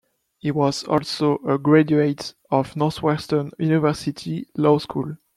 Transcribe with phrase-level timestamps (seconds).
[0.39, 5.17] He was also a graduate of Northwestern University Law School.